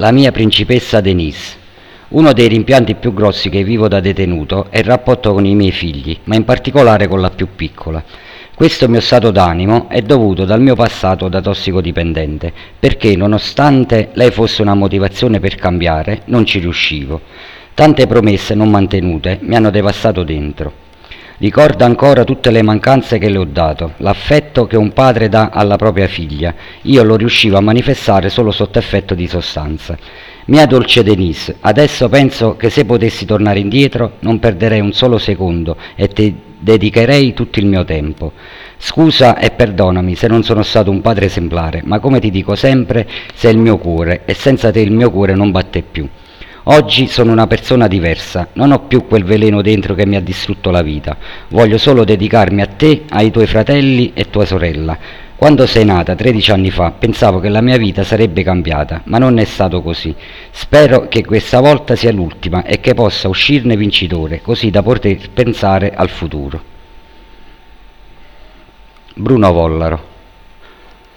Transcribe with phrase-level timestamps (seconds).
[0.00, 1.56] La mia principessa Denise.
[2.10, 5.72] Uno dei rimpianti più grossi che vivo da detenuto è il rapporto con i miei
[5.72, 8.04] figli, ma in particolare con la più piccola.
[8.54, 14.62] Questo mio stato d'animo è dovuto dal mio passato da tossicodipendente, perché nonostante lei fosse
[14.62, 17.20] una motivazione per cambiare, non ci riuscivo.
[17.74, 20.86] Tante promesse non mantenute mi hanno devastato dentro.
[21.40, 25.76] Ricorda ancora tutte le mancanze che le ho dato, l'affetto che un padre dà alla
[25.76, 26.52] propria figlia.
[26.82, 29.96] Io lo riuscivo a manifestare solo sotto effetto di sostanza.
[30.46, 35.76] Mia dolce Denise, adesso penso che se potessi tornare indietro non perderei un solo secondo
[35.94, 38.32] e ti dedicherei tutto il mio tempo.
[38.76, 43.06] Scusa e perdonami se non sono stato un padre esemplare, ma come ti dico sempre,
[43.34, 46.08] sei il mio cuore e senza te il mio cuore non batte più.
[46.70, 50.70] Oggi sono una persona diversa, non ho più quel veleno dentro che mi ha distrutto
[50.70, 51.16] la vita.
[51.48, 54.98] Voglio solo dedicarmi a te, ai tuoi fratelli e tua sorella.
[55.34, 59.38] Quando sei nata, 13 anni fa, pensavo che la mia vita sarebbe cambiata, ma non
[59.38, 60.14] è stato così.
[60.50, 65.94] Spero che questa volta sia l'ultima e che possa uscirne vincitore, così da poter pensare
[65.94, 66.62] al futuro.
[69.14, 70.16] Bruno Vollaro